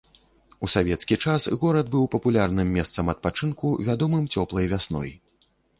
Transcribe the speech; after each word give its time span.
У 0.67 0.69
савецкі 0.75 1.17
час 1.25 1.41
горад 1.65 1.93
быў 1.97 2.09
папулярным 2.17 2.73
месцам 2.81 3.05
адпачынку, 3.17 3.67
вядомым 3.91 4.23
цёплай 4.39 4.65
вясной. 4.75 5.09